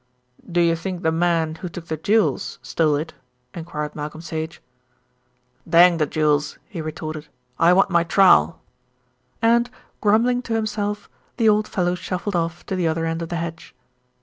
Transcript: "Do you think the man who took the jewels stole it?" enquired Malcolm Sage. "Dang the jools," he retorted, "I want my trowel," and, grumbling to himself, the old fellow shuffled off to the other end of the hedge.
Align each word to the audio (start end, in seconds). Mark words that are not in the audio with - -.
"Do 0.51 0.61
you 0.61 0.75
think 0.75 1.03
the 1.03 1.11
man 1.11 1.53
who 1.53 1.69
took 1.69 1.85
the 1.85 1.95
jewels 1.95 2.57
stole 2.63 2.95
it?" 2.95 3.13
enquired 3.53 3.95
Malcolm 3.95 4.19
Sage. 4.19 4.59
"Dang 5.69 5.97
the 5.97 6.07
jools," 6.07 6.57
he 6.67 6.81
retorted, 6.81 7.27
"I 7.59 7.73
want 7.73 7.91
my 7.91 8.03
trowel," 8.03 8.59
and, 9.43 9.69
grumbling 10.01 10.41
to 10.41 10.55
himself, 10.55 11.07
the 11.37 11.47
old 11.47 11.67
fellow 11.67 11.93
shuffled 11.93 12.35
off 12.35 12.65
to 12.65 12.75
the 12.75 12.87
other 12.87 13.05
end 13.05 13.21
of 13.21 13.29
the 13.29 13.35
hedge. 13.35 13.75